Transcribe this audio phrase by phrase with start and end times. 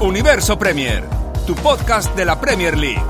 [0.00, 1.02] Universo Premier,
[1.44, 3.02] tu podcast de la Premier League.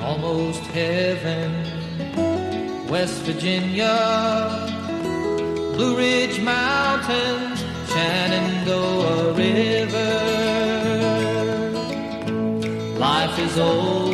[0.00, 1.50] Almost heaven,
[2.88, 4.48] West Virginia,
[5.74, 10.14] Blue Ridge Mountains, Shenandoah River.
[12.98, 14.13] Life is old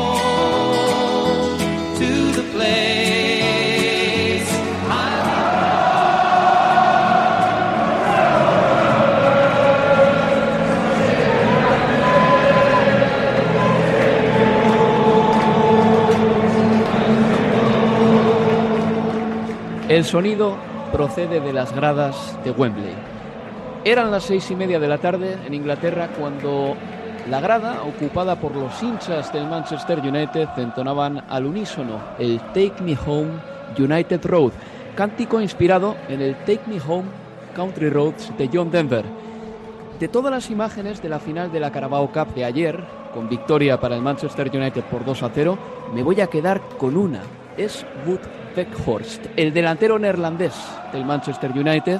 [20.01, 20.57] El sonido
[20.91, 22.95] procede de las gradas de Wembley.
[23.85, 26.75] Eran las seis y media de la tarde en Inglaterra cuando
[27.29, 32.97] la grada, ocupada por los hinchas del Manchester United, entonaban al unísono el Take Me
[33.05, 33.29] Home
[33.77, 34.53] United Road,
[34.95, 37.07] cántico inspirado en el Take Me Home
[37.55, 39.05] Country Roads de John Denver.
[39.99, 42.83] De todas las imágenes de la final de la Carabao Cup de ayer,
[43.13, 45.59] con victoria para el Manchester United por 2 a 0,
[45.93, 47.21] me voy a quedar con una.
[47.57, 48.19] Es Wood
[48.55, 50.53] Weghorst, el delantero neerlandés
[50.93, 51.99] del Manchester United,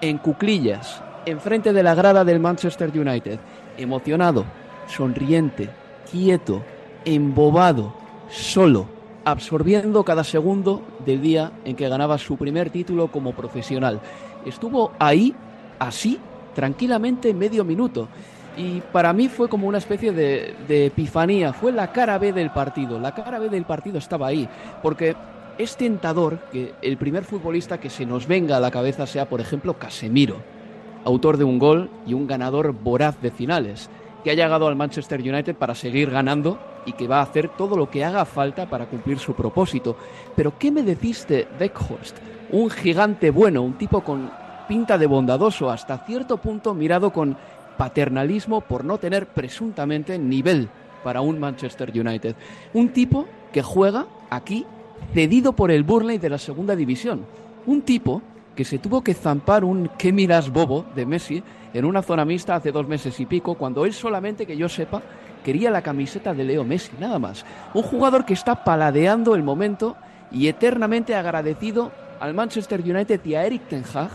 [0.00, 3.38] en cuclillas, enfrente de la grada del Manchester United,
[3.76, 4.44] emocionado,
[4.86, 5.68] sonriente,
[6.10, 6.62] quieto,
[7.04, 7.94] embobado,
[8.30, 8.86] solo,
[9.24, 14.00] absorbiendo cada segundo del día en que ganaba su primer título como profesional.
[14.44, 15.34] Estuvo ahí,
[15.80, 16.18] así,
[16.54, 18.08] tranquilamente medio minuto.
[18.56, 22.98] Y para mí fue como una especie de, epifanía, fue la cara B del partido.
[22.98, 24.48] La cara B del partido estaba ahí,
[24.82, 25.14] porque
[25.58, 29.40] es tentador que el primer futbolista que se nos venga a la cabeza sea, por
[29.40, 30.36] ejemplo, Casemiro,
[31.04, 33.90] autor de un gol y un ganador voraz de finales,
[34.24, 37.76] que ha llegado al Manchester United para seguir ganando y que va a hacer todo
[37.76, 39.96] lo que haga falta para cumplir su propósito.
[40.34, 42.16] Pero ¿qué me decís de Beckhorst?
[42.50, 44.30] Un gigante bueno, un tipo con
[44.66, 47.36] pinta de bondadoso, hasta cierto punto mirado con
[47.76, 50.68] paternalismo por no tener presuntamente nivel
[51.04, 52.34] para un Manchester United.
[52.72, 54.66] Un tipo que juega aquí
[55.14, 57.24] cedido por el Burnley de la segunda división.
[57.66, 58.22] Un tipo
[58.54, 60.86] que se tuvo que zampar un ¿qué miras bobo?
[60.94, 61.42] de Messi
[61.74, 65.02] en una zona mixta hace dos meses y pico, cuando él solamente, que yo sepa,
[65.44, 67.44] quería la camiseta de Leo Messi, nada más.
[67.74, 69.94] Un jugador que está paladeando el momento
[70.32, 74.08] y eternamente agradecido al Manchester United y a Eric Ten Hag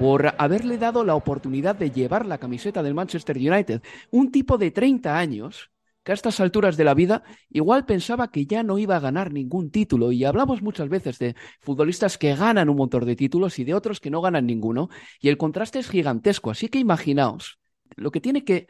[0.00, 3.82] por haberle dado la oportunidad de llevar la camiseta del Manchester United.
[4.10, 5.70] Un tipo de 30 años
[6.02, 9.30] que a estas alturas de la vida igual pensaba que ya no iba a ganar
[9.30, 10.10] ningún título.
[10.10, 14.00] Y hablamos muchas veces de futbolistas que ganan un montón de títulos y de otros
[14.00, 14.88] que no ganan ninguno.
[15.20, 16.50] Y el contraste es gigantesco.
[16.50, 17.58] Así que imaginaos
[17.94, 18.68] lo que tiene que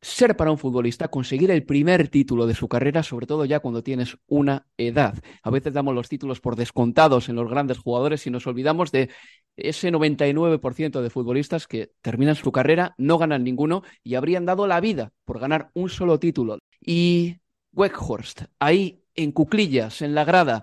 [0.00, 3.82] ser para un futbolista conseguir el primer título de su carrera, sobre todo ya cuando
[3.82, 5.18] tienes una edad.
[5.42, 9.10] A veces damos los títulos por descontados en los grandes jugadores y nos olvidamos de
[9.56, 14.80] ese 99% de futbolistas que terminan su carrera, no ganan ninguno y habrían dado la
[14.80, 16.58] vida por ganar un solo título.
[16.80, 17.38] Y
[17.72, 20.62] Weghorst, ahí en cuclillas, en la grada,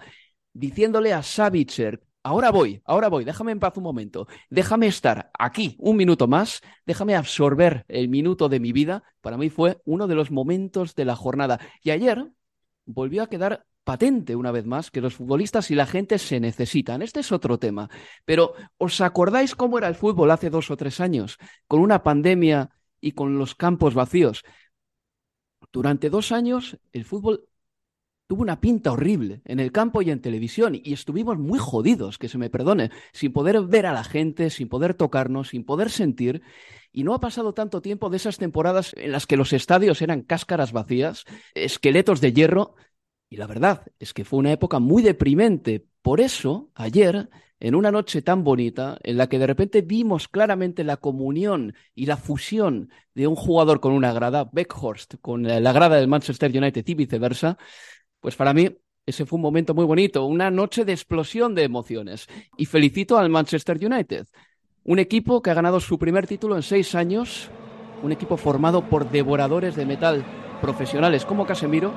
[0.54, 5.76] diciéndole a Savitzer, ahora voy, ahora voy, déjame en paz un momento, déjame estar aquí
[5.78, 10.16] un minuto más, déjame absorber el minuto de mi vida, para mí fue uno de
[10.16, 11.60] los momentos de la jornada.
[11.84, 12.32] Y ayer
[12.86, 17.04] volvió a quedar patente una vez más que los futbolistas y la gente se necesitan.
[17.04, 17.92] Este es otro tema.
[18.26, 21.38] Pero ¿os acordáis cómo era el fútbol hace dos o tres años?
[21.68, 24.44] Con una pandemia y con los campos vacíos.
[25.72, 27.48] Durante dos años el fútbol
[28.28, 32.30] tuvo una pinta horrible en el campo y en televisión y estuvimos muy jodidos, que
[32.30, 36.42] se me perdone, sin poder ver a la gente, sin poder tocarnos, sin poder sentir.
[36.92, 40.22] Y no ha pasado tanto tiempo de esas temporadas en las que los estadios eran
[40.22, 42.76] cáscaras vacías, esqueletos de hierro,
[43.30, 45.86] y la verdad es que fue una época muy deprimente.
[46.02, 47.30] Por eso, ayer,
[47.60, 52.06] en una noche tan bonita, en la que de repente vimos claramente la comunión y
[52.06, 56.84] la fusión de un jugador con una grada, Beckhorst, con la grada del Manchester United
[56.88, 57.58] y viceversa,
[58.26, 58.68] pues para mí
[59.06, 62.28] ese fue un momento muy bonito, una noche de explosión de emociones.
[62.58, 64.26] Y felicito al Manchester United,
[64.84, 67.52] un equipo que ha ganado su primer título en seis años,
[68.02, 70.26] un equipo formado por devoradores de metal
[70.60, 71.94] profesionales como Casemiro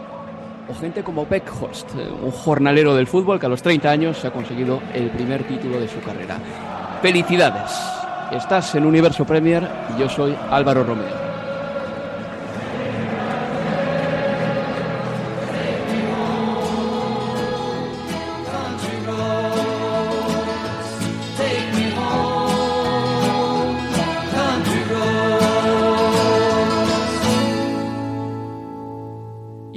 [0.69, 4.82] o gente como Beckhorst, un jornalero del fútbol que a los 30 años ha conseguido
[4.92, 6.38] el primer título de su carrera.
[7.00, 7.72] Felicidades.
[8.32, 9.66] Estás en Universo Premier
[9.96, 11.27] y yo soy Álvaro Romeo.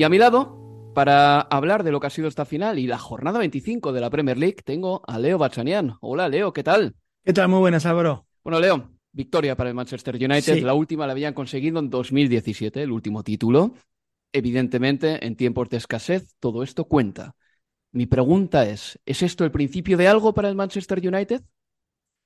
[0.01, 2.97] Y a mi lado, para hablar de lo que ha sido esta final y la
[2.97, 5.93] jornada 25 de la Premier League, tengo a Leo Bachanian.
[6.01, 6.95] Hola, Leo, ¿qué tal?
[7.23, 7.49] ¿Qué tal?
[7.49, 8.25] Muy buenas, Álvaro.
[8.43, 10.63] Bueno, Leo, victoria para el Manchester United.
[10.63, 13.75] La última la habían conseguido en 2017, el último título.
[14.33, 17.35] Evidentemente, en tiempos de escasez, todo esto cuenta.
[17.91, 21.43] Mi pregunta es, ¿es esto el principio de algo para el Manchester United?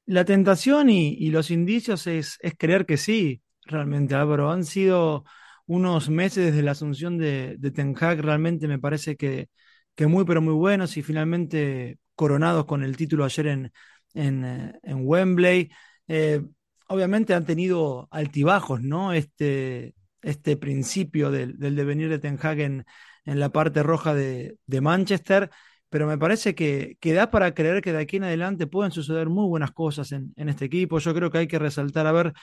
[0.06, 4.50] La tentación y, los indicios es, es creer que sí, realmente, Álvaro.
[4.50, 5.26] Han sido
[5.68, 9.50] unos meses desde la asunción de, Ten Hag, realmente me parece que,
[9.96, 13.72] que, muy, pero muy buenos y finalmente coronados con el título ayer en,
[14.14, 15.72] en, eh, Wembley.
[16.08, 16.42] Eh,
[16.88, 19.14] obviamente han tenido altibajos, ¿no?
[19.14, 22.86] Este, este principio del, devenir de Ten Hag en,
[23.26, 25.50] la parte roja de, Manchester,
[25.90, 29.30] pero me parece que, que, da para creer que de aquí en adelante pueden suceder
[29.30, 31.00] muy buenas cosas en, en este equipo.
[31.00, 32.34] Yo creo que hay que resaltar, a ver,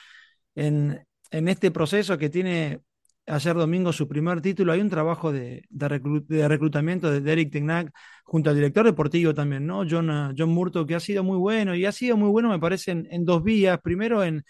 [0.55, 2.81] en, en este proceso que tiene
[3.27, 4.71] ayer domingo su primer título.
[4.73, 7.91] Hay un trabajo de, de, reclutamiento de Derek Tegnac
[8.23, 9.83] junto al director deportivo también, ¿no?
[9.89, 12.59] John, ah, John Murto, que ha sido muy bueno y ha sido muy bueno, me
[12.59, 13.79] parece, en, dos vías.
[13.81, 14.43] Primero, en,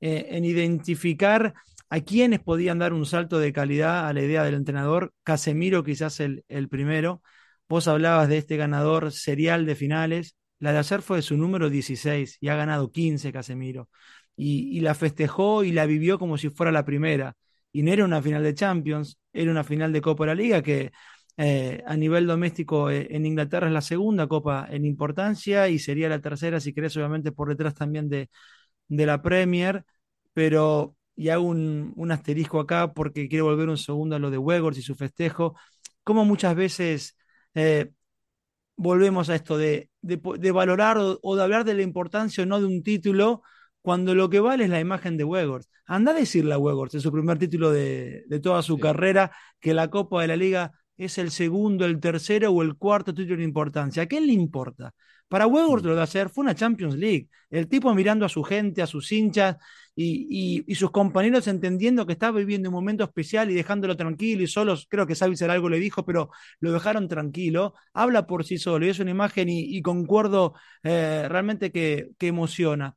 [0.00, 1.54] eh, en identificar
[1.90, 5.12] a quienes podían dar un salto de calidad a la idea del entrenador.
[5.24, 7.22] Casemiro, quizás el, el primero.
[7.68, 10.36] Vos hablabas de este ganador serial de finales.
[10.58, 13.88] La de ayer fue su número 16 y ha ganado 15 Casemiro.
[14.36, 17.36] Y la festejó y la vivió como si fuera la primera
[17.72, 20.62] y no era una final de Champions, era una final de Copa de la Liga
[20.62, 20.92] que
[21.36, 26.08] eh, a nivel doméstico eh, en Inglaterra es la segunda copa en importancia y sería
[26.08, 28.30] la tercera, si querés, obviamente por detrás también de,
[28.88, 29.84] de la Premier,
[30.34, 34.38] pero y hago un, un, asterisco acá porque quiero volver un segundo a lo de
[34.38, 35.56] Wegors y su festejo,
[36.04, 37.16] como muchas veces
[37.54, 37.90] eh,
[38.76, 42.66] volvemos a esto de, de, valorar o, de hablar de la importancia o no de
[42.66, 43.42] un título
[43.88, 45.70] cuando lo que vale es la imagen de Weghorst.
[45.86, 49.88] Anda a decirle a Weghorst en su primer título de, toda su carrera que la
[49.88, 54.02] Copa de la Liga es el segundo, el tercero o el cuarto título de importancia.
[54.02, 54.92] ¿A quién le importa?
[55.26, 57.30] Para Weghorst lo de hacer fue una Champions League.
[57.48, 59.56] El tipo mirando a su gente, a sus hinchas
[59.96, 64.86] y, sus compañeros entendiendo que estaba viviendo un momento especial y dejándolo tranquilo y solos.
[64.90, 66.28] Creo que Savitzer algo le dijo, pero
[66.60, 67.72] lo dejaron tranquilo.
[67.94, 70.52] Habla por sí solo y es una imagen y, concuerdo
[70.82, 72.94] eh, realmente que, que emociona.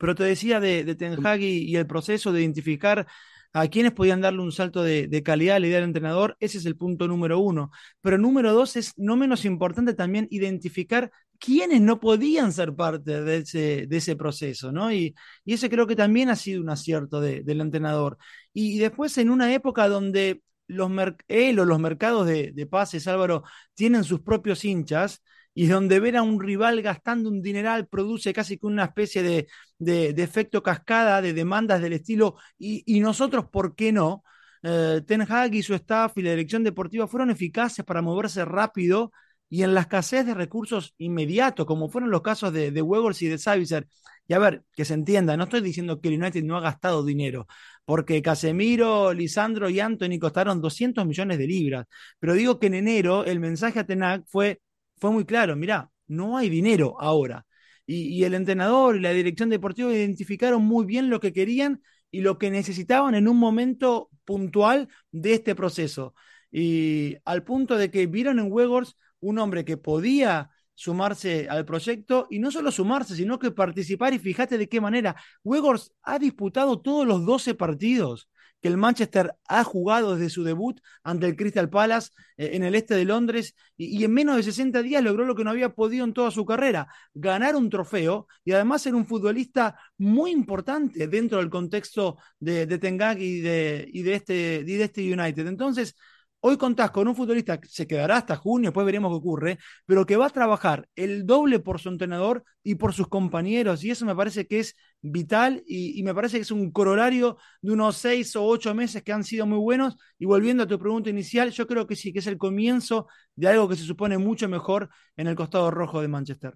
[0.00, 3.06] Pero te decía de, de Ten Hag y, el proceso de identificar
[3.52, 6.64] a quienes podían darle un salto de, calidad a la idea del entrenador, ese es
[6.64, 7.70] el punto número uno.
[8.00, 13.36] Pero número dos es no menos importante también identificar quiénes no podían ser parte de
[13.38, 14.90] ese, de ese proceso, ¿no?
[14.90, 15.14] Y,
[15.44, 18.16] y, ese creo que también ha sido un acierto del entrenador.
[18.54, 20.90] Y, después en una época donde los
[21.28, 23.42] él o los mercados de, de pases, Álvaro,
[23.74, 25.22] tienen sus propios hinchas,
[25.54, 29.48] y donde ver a un rival gastando un dineral produce casi que una especie de,
[29.78, 34.22] de, efecto cascada de demandas del estilo, y, nosotros, ¿por qué no?
[34.62, 39.12] Eh, Ten Hag y su staff y la dirección deportiva fueron eficaces para moverse rápido
[39.48, 42.84] y en la escasez de recursos inmediatos, como fueron los casos de, de
[43.20, 43.88] y de Savitzer.
[44.28, 47.04] Y a ver, que se entienda, no estoy diciendo que el United no ha gastado
[47.04, 47.48] dinero,
[47.84, 51.86] porque Casemiro, Lisandro y Anthony costaron 200 millones de libras,
[52.20, 54.60] pero digo que en enero el mensaje a Ten fue
[55.00, 57.46] fue muy claro, mirá, no hay dinero ahora.
[57.86, 62.38] Y, el entrenador y la dirección deportiva identificaron muy bien lo que querían y lo
[62.38, 66.14] que necesitaban en un momento puntual de este proceso.
[66.52, 72.26] y al punto de que vieron en Wegors un hombre que podía sumarse al proyecto
[72.30, 75.14] y no solo sumarse, sino que participar y fíjate de qué manera.
[75.44, 78.28] Wegors ha disputado todos los 12 partidos
[78.60, 82.74] que el Manchester ha jugado desde su debut ante el Crystal Palace eh, en el
[82.74, 86.04] este de Londres y, en menos de 60 días logró lo que no había podido
[86.04, 91.38] en toda su carrera, ganar un trofeo y además ser un futbolista muy importante dentro
[91.38, 92.80] del contexto de, de
[93.18, 95.46] y de, y de, este, y de este United.
[95.46, 95.94] Entonces,
[96.42, 100.06] Hoy contás con un futbolista que se quedará hasta junio, después veremos qué ocurre, pero
[100.06, 103.84] que va a trabajar el doble por su entrenador y por sus compañeros.
[103.84, 107.72] Y eso me parece que es vital y, me parece que es un corolario de
[107.72, 109.98] unos seis o ocho meses que han sido muy buenos.
[110.18, 113.06] Y volviendo a tu pregunta inicial, yo creo que sí, que es el comienzo
[113.36, 116.54] de algo que se supone mucho mejor en el costado rojo de Manchester.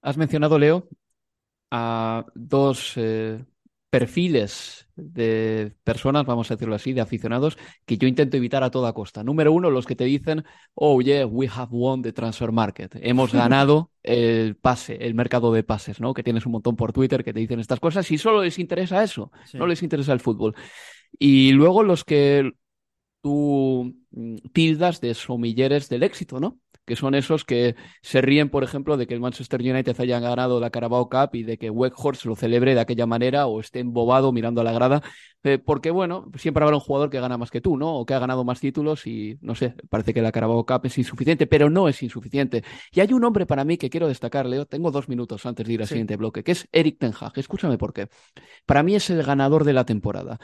[0.00, 0.88] Has mencionado, Leo,
[1.70, 3.44] a dos eh,
[3.90, 8.92] perfiles de personas, vamos a decirlo así, de aficionados, que yo intento evitar a toda
[8.92, 9.22] costa.
[9.22, 12.96] Número uno, los que te dicen, oh yeah, we have won the transfer market.
[13.00, 16.14] Hemos ganado el pase, el mercado de pases, ¿no?
[16.14, 19.02] Que tienes un montón por Twitter que te dicen estas cosas y solo les interesa
[19.02, 20.54] eso, no les interesa el fútbol.
[21.18, 22.52] Y luego los que
[23.20, 26.58] tú mm, tildas de somilleres del éxito, ¿no?
[26.88, 30.58] que son esos que se ríen, por ejemplo, de que el Manchester United haya ganado
[30.58, 34.32] la Carabao Cup y de que Weghorst lo celebre de aquella manera o esté embobado
[34.32, 35.02] mirando a la grada,
[35.44, 37.94] eh, porque bueno, siempre habrá un jugador que gana más que tú, ¿no?
[37.94, 40.96] O que ha ganado más títulos y no sé, parece que la Carabao Cup es
[40.96, 42.64] insuficiente, pero no es insuficiente.
[42.90, 45.74] Y hay un hombre para mí que quiero destacar, Leo, tengo dos minutos antes de
[45.74, 47.32] ir al siguiente bloque, que es Eric Ten Hag.
[47.36, 48.08] Escúchame por qué.
[48.64, 50.40] Para mí es el ganador de la temporada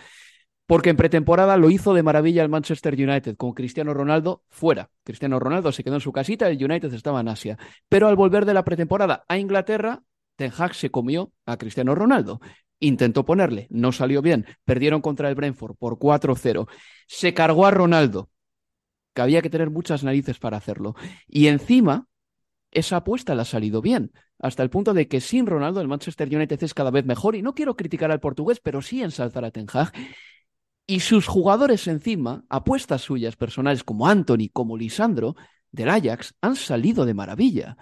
[0.67, 4.91] porque en pretemporada lo hizo de maravilla el Manchester United, con Cristiano Ronaldo fuera.
[5.03, 7.59] Cristiano Ronaldo se quedó en su casita, el United estaba en Asia.
[7.89, 10.03] Pero al volver de la pretemporada a Inglaterra,
[10.37, 12.41] Ten Hag se comió a Cristiano Ronaldo.
[12.81, 14.47] Intentó ponerle, no salió bien.
[14.65, 16.67] Perdieron contra el Brentford por 4-0.
[17.07, 18.31] Se cargó a Ronaldo,
[19.15, 20.95] que había que tener muchas narices para hacerlo.
[21.27, 22.09] Y encima,
[22.71, 26.35] esa apuesta le ha salido bien, hasta el punto de que sin Ronaldo el Manchester
[26.35, 27.37] United es cada vez mejor.
[27.37, 29.93] Y no quiero criticar al portugués, pero sí ensalzar a Ten Hag.
[30.87, 35.35] Y sus jugadores encima, apuestas suyas personales como Anthony, como Lisandro,
[35.73, 37.77] del Ajax, han salido de maravilla.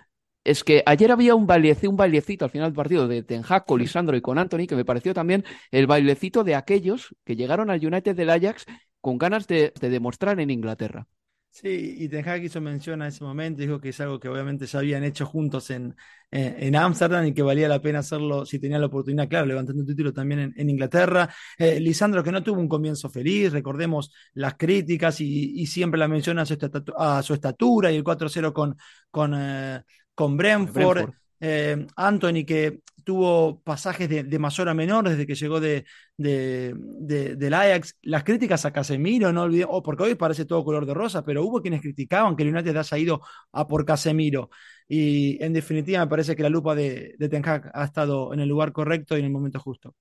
[0.44, 3.64] Es que ayer había un, bailecito, un bailecito al final del partido de Ten Hag
[3.66, 7.70] con Lisandro y con Anthony, que me pareció también el bailecito de aquellos que llegaron
[7.70, 8.66] al United del Ajax
[9.00, 11.06] con ganas de demostrar en Inglaterra.
[11.52, 14.66] Sí, y Ten Hag hizo mención a ese momento, dijo que es algo que obviamente
[14.66, 15.94] ya habían hecho juntos en
[16.32, 19.86] en Ámsterdam y que valía la pena hacerlo si tenía la oportunidad, claro, levantando un
[19.86, 21.28] título también en, Inglaterra.
[21.58, 26.42] Eh, Lisandro, que no tuvo un comienzo feliz, recordemos las críticas y, siempre la menciona
[26.42, 26.56] a su,
[26.96, 28.76] a su estatura y el 4-0 con,
[29.10, 29.82] con, eh,
[30.14, 31.10] con Brentford.
[31.44, 35.84] Eh, Anthony, que tuvo pasajes de, mayor a menor desde que llegó de,
[36.16, 37.96] del Ajax.
[38.02, 41.44] Las críticas a Casemiro, no olvidemos, oh, porque hoy parece todo color de rosa, pero
[41.44, 43.20] hubo quienes criticaban que el United haya ido
[43.50, 44.50] a por Casemiro.
[44.86, 48.72] Y en definitiva, me parece que la lupa de, de ha estado en el lugar
[48.72, 49.96] correcto y en el momento justo.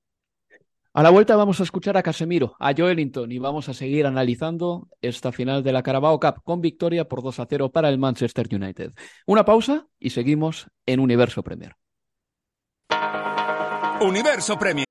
[0.94, 4.90] A la vuelta vamos a escuchar a Casemiro, a Joelinton y vamos a seguir analizando
[5.02, 8.54] esta final de la Carabao Cup con victoria por 2 a 0 para el Manchester
[8.54, 8.92] United.
[9.26, 11.78] Una pausa y seguimos en Universo Premier.
[14.02, 14.91] Universo Premier.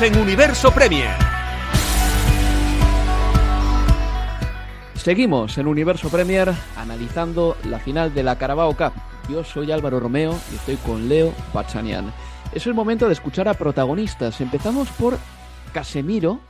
[0.00, 1.10] Seguimos en Universo Premier.
[4.94, 8.92] Seguimos en Universo Premier analizando la final de la Carabao Cup.
[9.28, 12.14] Yo soy Álvaro Romeo y estoy con Leo Pachanian.
[12.54, 14.40] Es el momento de escuchar a protagonistas.
[14.40, 15.18] Empezamos por
[15.74, 16.40] Casemiro,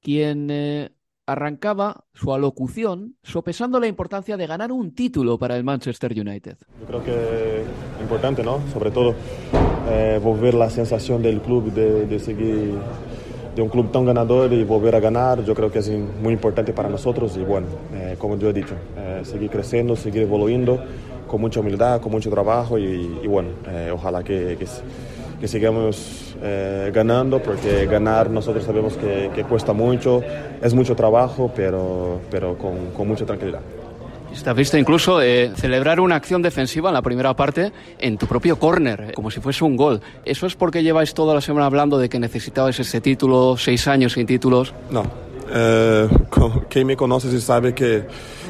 [0.00, 0.92] quien eh,
[1.26, 6.58] arrancaba su alocución sopesando la importancia de ganar un título para el Manchester United.
[6.78, 8.60] Yo creo que es importante, ¿no?
[8.72, 9.16] Sobre todo
[9.92, 12.74] eh, volver la sensación del club de, de seguir
[13.54, 16.72] de un club tan ganador y volver a ganar, yo creo que es muy importante
[16.72, 20.78] para nosotros y bueno, eh, como yo he dicho, eh, seguir creciendo, seguir evoluyendo
[21.26, 24.66] con mucha humildad, con mucho trabajo y, bueno, eh, ojalá que, que,
[25.40, 26.28] que sigamos
[26.92, 30.20] ganando porque ganar nosotros sabemos que, que, cuesta mucho,
[30.60, 33.60] es mucho trabajo, pero, pero con, con mucha tranquilidad.
[34.40, 38.26] Te has visto incluso eh, celebrar una acción defensiva en la primera parte en tu
[38.26, 40.00] propio córner, eh, como si fuese un gol.
[40.24, 44.14] ¿Eso es porque lleváis toda la semana hablando de que necesitabais ese título, seis años
[44.14, 44.74] sin títulos?
[44.90, 45.31] No.
[45.50, 46.08] Eh,
[46.68, 48.06] quien me conoce sabe que,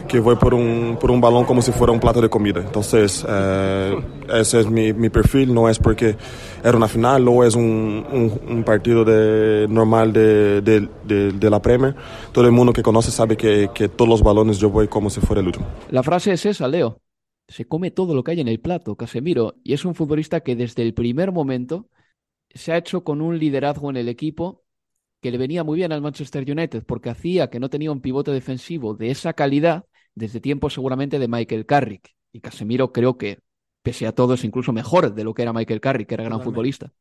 [0.09, 2.61] que voy por un, por un balón como si fuera un plato de comida.
[2.61, 3.97] Entonces, eh,
[4.33, 6.17] ese es mi, mi, perfil, no es porque
[6.63, 11.95] era una final o es un partido de, normal de, de, de, de, la Premier.
[12.33, 15.21] Todo el mundo que conoce sabe que, que todos los balones yo voy como si
[15.21, 15.67] fuera el último.
[15.91, 17.01] La frase es esa, Leo.
[17.49, 19.55] Se come todo lo que hay en el plato, Casemiro.
[19.63, 21.89] Y es un futbolista que desde el primer momento
[22.55, 24.62] se ha hecho con un liderazgo en el equipo
[25.23, 28.33] que le venía muy bien al Manchester United porque hacía que no tenía un pivote
[28.33, 32.11] defensivo de esa calidad desde tiempos seguramente de Michael Carrick.
[32.33, 33.39] Y Casemiro creo que,
[33.83, 36.43] pese a todo, es incluso mejor de lo que era Michael Carrick, que era gran
[36.43, 36.93] futbolista.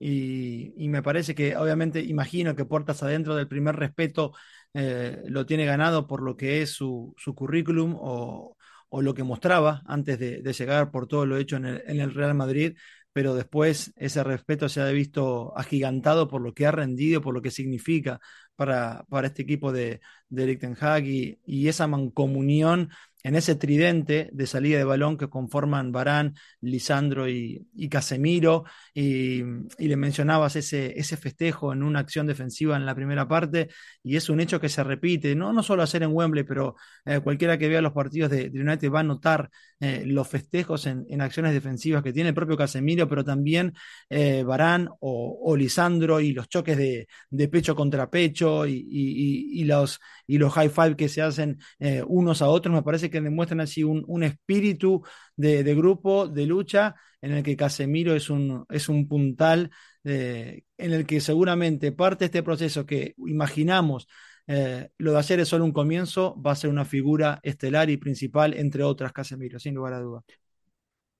[0.00, 4.32] Y, y, me parece que, obviamente, imagino que Puertas Adentro del primer respeto
[4.74, 8.56] eh, lo tiene ganado por lo que es su, su currículum o,
[8.88, 12.00] o, lo que mostraba antes de, de, llegar por todo lo hecho en el, en
[12.00, 12.76] el Real Madrid
[13.12, 17.42] pero después ese respeto se ha visto agigantado por lo que ha rendido, por lo
[17.42, 18.20] que significa
[18.56, 22.90] para, para este equipo de, de Eric Ten Hag y, y, esa mancomunión
[23.22, 29.42] en ese tridente de salida de balón que conforman Barán, Lisandro y, y Casemiro, y,
[29.78, 33.68] y, le mencionabas ese, ese festejo en una acción defensiva en la primera parte,
[34.02, 37.20] y es un hecho que se repite, no, no solo hacer en Wembley, pero eh,
[37.20, 39.50] cualquiera que vea los partidos de, de United va a notar
[39.82, 43.72] eh, los festejos en, acciones defensivas que tiene el propio Casemiro, pero también
[44.10, 50.52] eh, Barán o, Lisandro y los choques de, pecho contra pecho y, los, y los
[50.52, 54.04] high five que se hacen eh, unos a otros, me parece que demuestran así un,
[54.06, 55.02] un espíritu
[55.34, 59.70] de, grupo, de lucha, en el que Casemiro es un, es un puntal,
[60.04, 64.08] en el que seguramente parte de este proceso que imaginamos,
[64.46, 67.96] eh, lo de hacer es solo un comienzo, va a ser una figura estelar y
[67.96, 70.22] principal, entre otras, Casemiro, sin lugar a duda.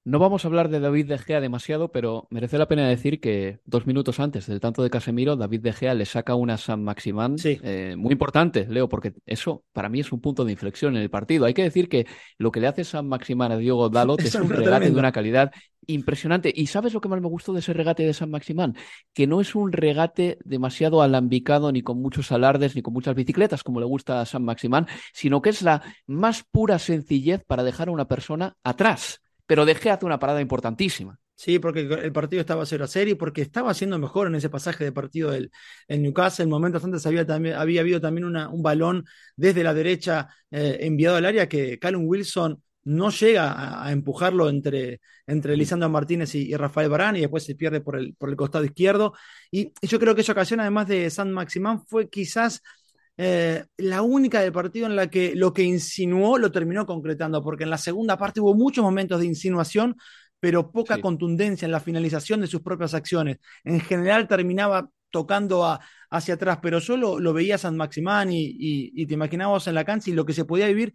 [0.03, 3.61] No vamos a hablar de David De Gea demasiado, pero merece la pena decir que
[3.67, 7.37] dos minutos antes del tanto de Casemiro, David De Gea le saca una San Maximán
[7.37, 7.61] sí.
[7.63, 11.11] eh, muy importante, Leo, porque eso para mí es un punto de inflexión en el
[11.11, 11.45] partido.
[11.45, 12.07] Hay que decir que
[12.39, 14.95] lo que le hace San Maximán a Diogo Dalot es un regate tremendo.
[14.95, 15.53] de una calidad
[15.87, 16.51] impresionante.
[16.55, 18.77] ¿Y sabes lo que más me gustó de ese regate de San Maximán?
[19.13, 23.63] Que no es un regate demasiado alambicado, ni con muchos alardes, ni con muchas bicicletas,
[23.63, 27.89] como le gusta a San Maximán, sino que es la más pura sencillez para dejar
[27.89, 31.19] a una persona atrás pero De Gea hace una parada importantísima.
[31.35, 34.49] Sí, porque el partido estaba 0 a 0 y porque estaba haciendo mejor en ese
[34.49, 35.51] pasaje de partido del
[35.89, 36.47] en Newcastle.
[36.47, 41.17] Momentos antes había, también, había habido también una, un balón desde la derecha eh, enviado
[41.17, 46.53] al área que Callum Wilson no llega a, a empujarlo entre, entre Lisandro Martínez y,
[46.53, 49.15] y, Rafael Barán y después se pierde por el, por el costado izquierdo.
[49.51, 52.63] Y, y yo creo que esa ocasión, además de San Maximán, fue quizás
[53.17, 57.65] eh, la única del partido en la que lo que insinuó lo terminó concretando, porque
[57.65, 59.97] en la segunda parte hubo muchos momentos de insinuación,
[60.39, 61.01] pero poca sí.
[61.03, 63.39] contundencia en la finalización de sus propias acciones.
[63.65, 68.93] En general terminaba tocando a, hacia atrás, pero yo lo, veía San Maximán y, y,
[68.95, 70.95] y, te imaginabas en la cancha y lo que se podía vivir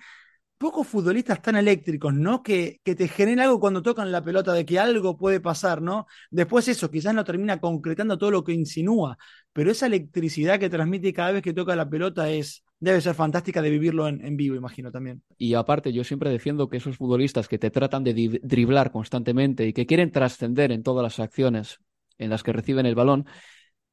[0.57, 2.41] pocos futbolistas tan eléctricos, ¿no?
[2.41, 6.07] Que, que te genera algo cuando tocan la pelota, de que algo puede pasar, ¿no?
[6.31, 9.17] Después eso, quizás no termina concretando todo lo que insinúa,
[9.53, 13.61] pero esa electricidad que transmite cada vez que toca la pelota es, debe ser fantástica
[13.61, 15.23] de vivirlo en, vivo, imagino también.
[15.37, 19.73] Y aparte, yo siempre defiendo que esos futbolistas que te tratan de driblar constantemente y
[19.73, 21.79] que quieren trascender en todas las acciones
[22.17, 23.25] en las que reciben el balón,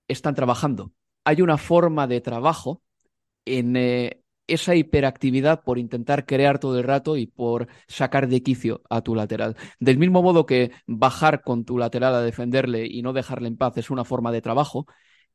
[0.08, 0.92] están trabajando.
[1.24, 2.82] Hay una forma de trabajo
[3.44, 4.21] en, eh,
[4.54, 9.14] esa hiperactividad por intentar crear todo el rato y por sacar de quicio a tu
[9.14, 9.56] lateral.
[9.80, 13.76] Del mismo modo que bajar con tu lateral a defenderle y no dejarle en paz
[13.78, 14.86] es una forma de trabajo,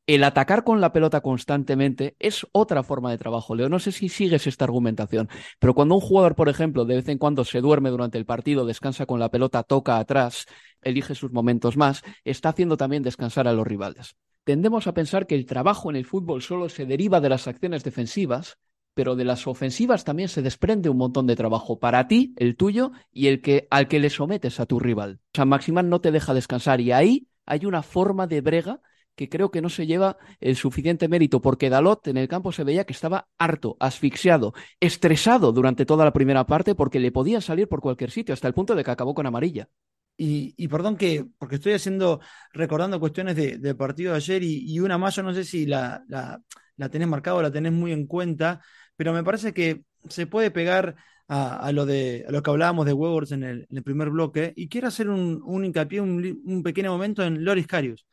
[0.08, 3.54] el atacar con la pelota constantemente es otra forma de trabajo.
[3.54, 5.28] Leo, no sé si sigues esta argumentación,
[5.58, 8.64] pero cuando un jugador, por ejemplo, de vez en cuando se duerme durante el partido,
[8.64, 10.46] descansa con la pelota, toca atrás,
[10.80, 14.16] elige sus momentos más, está haciendo también descansar a los rivales.
[14.44, 17.84] Tendemos a pensar que el trabajo en el fútbol solo se deriva de las acciones
[17.84, 18.56] defensivas
[18.98, 22.90] pero de las ofensivas también se desprende un montón de trabajo para ti, el tuyo
[23.12, 25.20] y el que al que le sometes a tu rival.
[25.32, 28.80] San Maximán no te deja descansar y ahí hay una forma de brega
[29.14, 32.64] que creo que no se lleva el suficiente mérito, porque Dalot en el campo se
[32.64, 37.68] veía que estaba harto, asfixiado, estresado durante toda la primera parte porque le podían salir
[37.68, 39.68] por cualquier sitio, hasta el punto de que acabó con amarilla.
[40.16, 42.18] Y, perdón que, porque estoy haciendo,
[42.52, 46.42] recordando cuestiones del partido de ayer y, una más, yo no sé si la, la,
[46.78, 48.60] la tenés marcada o la tenés muy en cuenta,
[48.98, 50.96] pero me parece que se puede pegar
[51.28, 55.08] a, lo, de, lo que hablábamos de Weghorst en el, primer bloque y quiero hacer
[55.08, 58.06] un, un hincapié, un, pequeño momento en Loris Carius.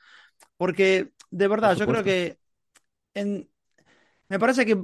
[0.57, 2.37] Porque de verdad, yo creo que
[3.15, 3.49] en,
[4.29, 4.79] me parece que,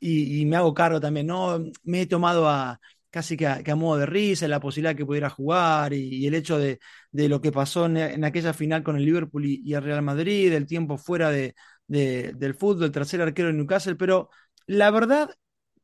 [0.00, 1.58] y, me hago cargo también, ¿no?
[1.84, 2.78] Me he tomado a
[3.10, 6.78] casi que a, modo de risa la posibilidad que pudiera jugar y, el hecho de,
[7.12, 10.98] lo que pasó en, aquella final con el Liverpool y, el Real Madrid, el tiempo
[10.98, 11.54] fuera de,
[11.86, 14.30] del fútbol, el tercer arquero de Newcastle, pero
[14.68, 15.30] la verdad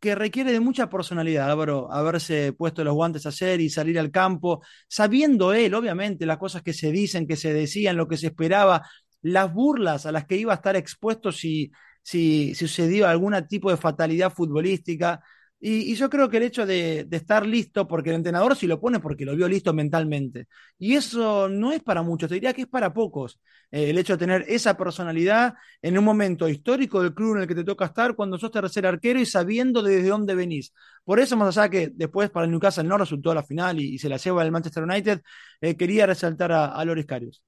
[0.01, 4.11] que requiere de mucha personalidad, Álvaro, haberse puesto los guantes a hacer y salir al
[4.11, 8.27] campo, sabiendo él, obviamente, las cosas que se dicen, que se decían, lo que se
[8.29, 8.87] esperaba,
[9.23, 13.70] las burlas a las que iba a estar expuesto si, si, si sucedió algún tipo
[13.70, 15.23] de fatalidad futbolística.
[15.60, 19.00] Y, yo creo que el hecho de, estar listo, porque el entrenador si lo pone
[19.00, 20.46] porque lo vio listo mentalmente.
[20.78, 23.40] Y eso no es para muchos, te diría que es para pocos.
[23.70, 27.48] Eh, el hecho de tener esa personalidad en un momento histórico del club en el
[27.48, 30.74] que te toca estar cuando sos tercer arquero y sabiendo desde dónde venís.
[31.02, 34.08] Por eso, más allá que después para el Newcastle no resultó la final y, se
[34.10, 35.22] la lleva el Manchester United,
[35.62, 37.42] eh, quería resaltar a, a Loris Karius.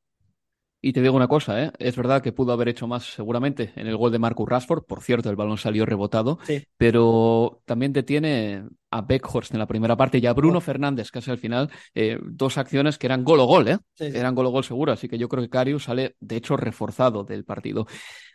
[0.87, 1.73] Y te digo una cosa, ¿eh?
[1.81, 4.85] es verdad que pudo haber hecho más seguramente en el gol de Marcus Rashford.
[4.85, 6.39] Por cierto, el balón salió rebotado,
[6.77, 11.39] pero también detiene a Beckhorst en la primera parte y a Bruno Fernández casi al
[11.39, 11.73] final.
[11.93, 13.79] Eh, dos acciones que eran gol o gol, ¿eh?
[13.99, 14.93] eran gol o gol seguro.
[14.93, 17.89] Así que yo creo que Carius sale, de hecho, reforzado del partido.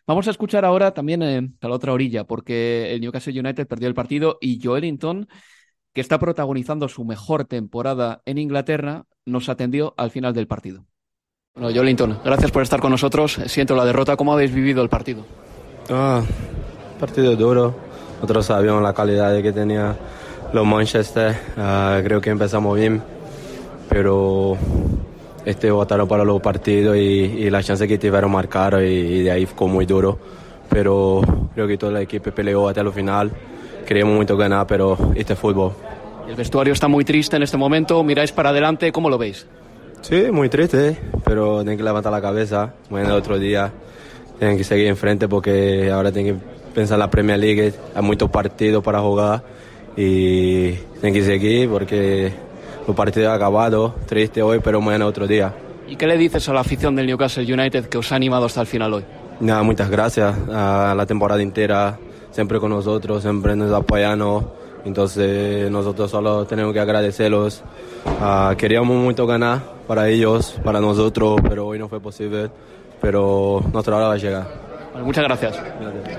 [0.05, 3.87] Vamos a escuchar ahora también eh, a la otra orilla, porque el Newcastle United perdió
[3.87, 5.29] el partido y Joelinton,
[5.93, 10.85] que está protagonizando su mejor temporada en Inglaterra, nos atendió al final del partido.
[11.53, 13.37] Bueno, Jolinton, gracias por estar con nosotros.
[13.47, 14.15] Siento la derrota.
[14.15, 15.25] ¿Cómo habéis vivido el partido?
[15.89, 16.21] Ah,
[16.97, 17.75] partido duro.
[18.15, 19.97] Nosotros sabíamos la calidad que tenía
[20.53, 21.37] los Manchester.
[21.57, 23.03] Ah, creo que empezamos bien,
[23.89, 24.55] pero
[25.43, 29.67] este votaron para los partidos y, la chance que tuvieron marcar y, de ahí fue
[29.67, 30.17] muy duro.
[30.69, 31.19] Pero
[31.53, 33.29] creo que toda la equipo peleó hasta el final.
[33.85, 35.73] Queríamos mucho ganar, pero este es fútbol.
[36.29, 38.01] El vestuario está muy triste en este momento.
[38.05, 38.89] Miráis para adelante.
[38.93, 39.45] ¿Cómo lo veis?
[40.01, 42.73] Sí, muy triste, pero tienen que levantar la cabeza.
[42.89, 43.71] Mañana otro día
[44.39, 47.73] tienen que seguir enfrente porque ahora tienen que pensar en la Premier League.
[47.93, 49.43] Hay muchos partidos para jugar
[49.95, 52.31] y tienen que seguir porque
[52.87, 53.95] los partidos han acabado.
[54.07, 55.53] Triste hoy, pero mañana otro día.
[55.87, 58.61] ¿Y qué le dices a la afición del Newcastle United que os ha animado hasta
[58.61, 59.03] el final hoy?
[59.39, 61.99] Nada, muchas gracias a la temporada entera,
[62.31, 67.63] siempre con nosotros, siempre nos apoyando entonces nosotros solo tenemos que agradecerlos.
[68.05, 72.49] Uh, queríamos mucho ganar para ellos, para nosotros, pero hoy no fue posible.
[73.01, 74.47] Pero nuestra hora va a llegar.
[75.03, 75.61] muchas gracias.
[75.81, 76.17] gracias.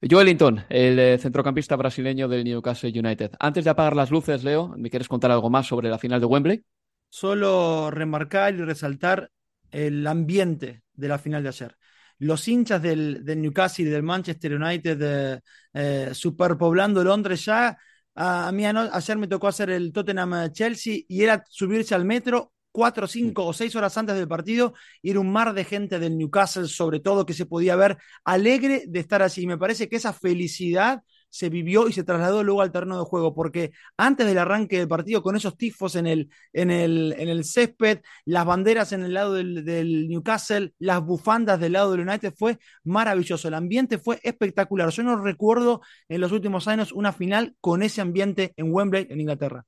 [0.00, 3.32] Joelinton, el eh, centrocampista brasileño del Newcastle United.
[3.38, 6.24] Antes de apagar las luces, Leo, ¿me quieres contar algo más sobre la final de
[6.24, 6.64] Wembley?
[7.10, 9.30] Solo remarcar y resaltar
[9.70, 11.76] el ambiente de la final de ayer
[12.18, 15.40] los hinchas del, Newcastle y del Manchester United eh,
[15.74, 17.76] eh, superpoblando Londres ya.
[18.16, 23.06] A, mí ayer me tocó hacer el Tottenham Chelsea y era subirse al metro cuatro,
[23.06, 26.68] cinco o seis horas antes del partido y era un mar de gente del Newcastle,
[26.68, 29.42] sobre todo, que se podía ver alegre de estar así.
[29.42, 31.02] Y me parece que esa felicidad
[31.36, 34.88] se vivió y se trasladó luego al terreno de juego, porque antes del arranque del
[34.88, 39.14] partido, con esos tifos en el, en el, en el césped, las banderas en el
[39.14, 43.48] lado del, del Newcastle, las bufandas del lado del United, fue maravilloso.
[43.48, 44.88] El ambiente fue espectacular.
[44.90, 49.20] Yo no recuerdo en los últimos años una final con ese ambiente en Wembley, en
[49.20, 49.64] Inglaterra.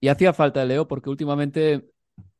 [0.00, 1.86] Y hacía falta, Leo, porque últimamente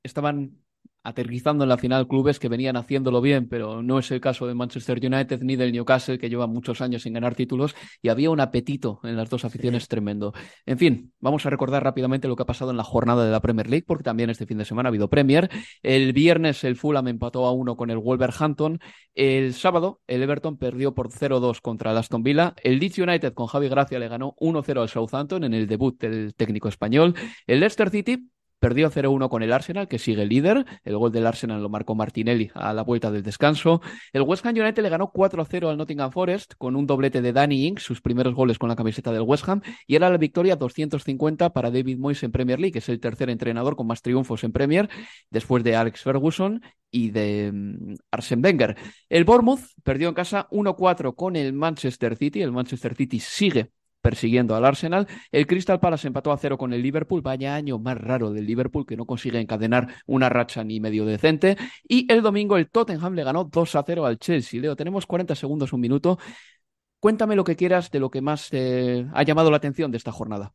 [0.02, 0.63] estaban
[1.04, 4.54] aterrizando en la final clubes que venían haciéndolo bien, pero no es el caso de
[4.54, 8.40] Manchester United ni del Newcastle, que lleva muchos años sin ganar títulos, y había un
[8.40, 10.32] apetito en las dos aficiones tremendo.
[10.66, 13.40] En fin, vamos a recordar rápidamente lo que ha pasado en la jornada de la
[13.40, 15.50] Premier League, porque también este fin de semana ha habido Premier.
[15.82, 18.80] El viernes el Fulham empató a uno con el Wolverhampton.
[19.14, 22.54] El sábado el Everton perdió por 0-2 contra el Aston Villa.
[22.62, 26.34] El Leeds United con Javi Gracia le ganó 1-0 al Southampton en el debut del
[26.34, 27.14] técnico español.
[27.46, 30.64] El Leicester City Perdió 0-1 con el Arsenal, que sigue líder.
[30.84, 33.80] El gol del Arsenal lo marcó Martinelli a la vuelta del descanso.
[34.12, 37.66] El West Ham United le ganó 4-0 al Nottingham Forest con un doblete de Danny
[37.66, 39.60] Ings, sus primeros goles con la camiseta del West Ham.
[39.86, 43.30] Y era la victoria 250 para David Moyes en Premier League, que es el tercer
[43.30, 44.88] entrenador con más triunfos en Premier,
[45.30, 48.76] después de Alex Ferguson y de um, Arsene Wenger.
[49.08, 52.42] El Bournemouth perdió en casa 1-4 con el Manchester City.
[52.42, 53.72] El Manchester City sigue
[54.04, 55.08] persiguiendo al Arsenal.
[55.32, 57.22] El Crystal Palace empató a cero con el Liverpool.
[57.22, 61.56] Vaya año más raro del Liverpool que no consigue encadenar una racha ni medio decente.
[61.88, 64.60] Y el domingo el Tottenham le ganó 2 a 0 al Chelsea.
[64.60, 66.18] Leo, tenemos 40 segundos, un minuto.
[67.00, 70.12] Cuéntame lo que quieras de lo que más te ha llamado la atención de esta
[70.12, 70.52] jornada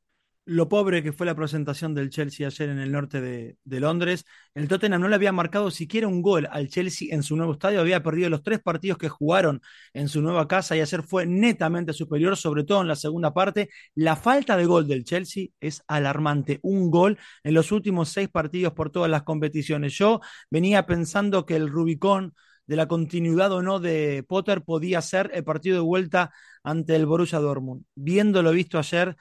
[0.49, 4.25] lo pobre que fue la presentación del Chelsea ayer en el norte de, Londres.
[4.55, 7.79] El Tottenham no le había marcado siquiera un gol al Chelsea en su nuevo estadio,
[7.79, 9.61] había perdido los tres partidos que jugaron
[9.93, 13.69] en su nueva casa y ayer fue netamente superior, sobre todo en la segunda parte.
[13.93, 18.73] La falta de gol del Chelsea es alarmante, un gol en los últimos seis partidos
[18.73, 19.93] por todas las competiciones.
[19.93, 22.33] Yo venía pensando que el Rubicón
[22.65, 26.31] de la continuidad o no de Potter podía ser el partido de vuelta
[26.63, 27.83] ante el Borussia Dortmund.
[27.93, 29.15] Viéndolo visto ayer,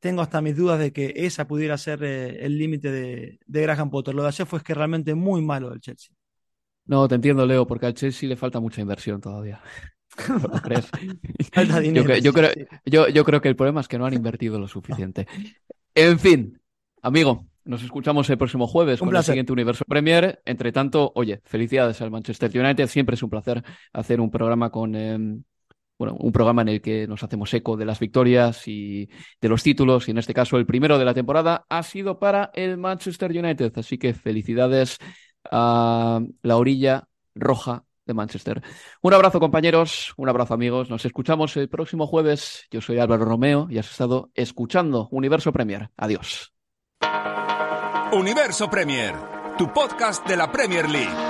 [0.00, 3.90] tengo hasta mis dudas de que esa pudiera ser eh, el límite de, de, Graham
[3.90, 4.14] Potter.
[4.14, 6.14] Lo de ayer fue es que realmente muy malo del Chelsea.
[6.86, 9.60] No, te entiendo, Leo, porque al Chelsea le falta mucha inversión todavía.
[11.54, 12.50] Yo, yo, creo,
[12.84, 15.28] yo, yo creo que el problema es que no han invertido lo suficiente.
[15.94, 16.60] En fin,
[17.00, 19.30] amigo, nos escuchamos el próximo jueves un con placer.
[19.30, 20.42] el siguiente Universo Premier.
[20.44, 22.88] Entre tanto, oye, felicidades al Manchester United.
[22.88, 25.16] Siempre es un placer hacer un programa con, eh,
[26.00, 29.62] bueno, un programa en el que nos hacemos eco de las victorias y de los
[29.62, 33.30] títulos, y en este caso el primero de la temporada ha sido para el Manchester
[33.30, 34.96] United, así que felicidades
[35.50, 38.62] a la orilla roja de Manchester.
[39.02, 43.66] Un abrazo compañeros, un abrazo amigos, nos escuchamos el próximo jueves, yo soy Álvaro Romeo
[43.68, 45.90] y has estado escuchando Universo Premier.
[45.98, 46.54] Adiós.
[48.14, 49.14] Universo Premier,
[49.58, 51.29] tu podcast de la Premier League.